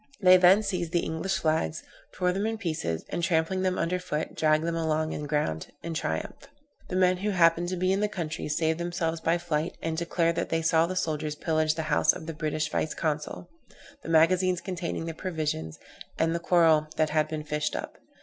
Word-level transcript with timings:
They 0.19 0.35
then 0.35 0.63
seized 0.63 0.93
the 0.93 1.01
English 1.05 1.37
flags, 1.37 1.83
tore 2.11 2.31
them 2.33 2.47
in 2.47 2.57
pieces, 2.57 3.05
and 3.09 3.21
trampling 3.21 3.61
them 3.61 3.77
under 3.77 3.99
foot, 3.99 4.33
dragged 4.33 4.63
them 4.63 4.75
along 4.75 5.11
the 5.11 5.27
ground 5.27 5.67
in 5.83 5.93
triumph. 5.93 6.47
The 6.87 6.95
men 6.95 7.17
who 7.17 7.29
happened 7.29 7.69
to 7.69 7.75
be 7.75 7.91
in 7.93 7.99
the 7.99 8.07
country 8.07 8.47
saved 8.47 8.79
themselves 8.79 9.21
by 9.21 9.37
flight, 9.37 9.77
and 9.79 9.95
declared 9.95 10.37
that 10.37 10.49
they 10.49 10.63
saw 10.63 10.87
the 10.87 10.95
soldiers 10.95 11.35
pillage 11.35 11.75
the 11.75 11.83
house 11.93 12.13
of 12.13 12.25
the 12.25 12.33
British 12.33 12.67
vice 12.71 12.95
consul, 12.95 13.47
the 14.01 14.09
magazines 14.09 14.59
containing 14.59 15.05
the 15.05 15.13
provisions, 15.13 15.77
and 16.17 16.33
the 16.33 16.39
coral 16.39 16.87
that 16.95 17.11
had 17.11 17.27
been 17.27 17.43
fished 17.43 17.75
up. 17.75 17.99